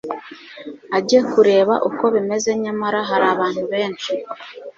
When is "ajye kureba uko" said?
0.97-2.03